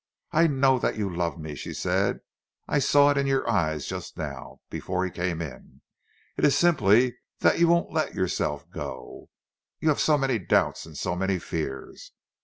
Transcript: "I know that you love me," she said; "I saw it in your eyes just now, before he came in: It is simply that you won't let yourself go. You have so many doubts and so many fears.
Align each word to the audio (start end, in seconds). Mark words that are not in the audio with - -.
"I 0.31 0.47
know 0.47 0.79
that 0.79 0.97
you 0.97 1.15
love 1.15 1.37
me," 1.37 1.53
she 1.53 1.75
said; 1.75 2.21
"I 2.67 2.79
saw 2.79 3.11
it 3.11 3.19
in 3.19 3.27
your 3.27 3.47
eyes 3.47 3.85
just 3.85 4.17
now, 4.17 4.59
before 4.67 5.05
he 5.05 5.11
came 5.11 5.43
in: 5.43 5.81
It 6.37 6.43
is 6.43 6.57
simply 6.57 7.17
that 7.41 7.59
you 7.59 7.67
won't 7.67 7.93
let 7.93 8.15
yourself 8.15 8.67
go. 8.71 9.29
You 9.79 9.89
have 9.89 9.99
so 9.99 10.17
many 10.17 10.39
doubts 10.39 10.87
and 10.87 10.97
so 10.97 11.15
many 11.15 11.37
fears. 11.37 12.13